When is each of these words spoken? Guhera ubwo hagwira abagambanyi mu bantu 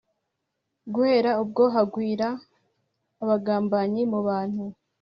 Guhera 0.93 1.31
ubwo 1.43 1.63
hagwira 1.75 2.27
abagambanyi 3.23 4.01
mu 4.11 4.19
bantu 4.27 4.63